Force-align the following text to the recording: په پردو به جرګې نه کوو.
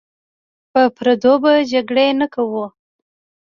په 0.71 0.81
پردو 0.95 1.33
به 1.41 1.51
جرګې 1.71 2.07
نه 2.19 2.27
کوو. 2.33 2.65